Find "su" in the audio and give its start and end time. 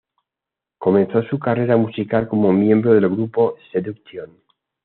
1.25-1.37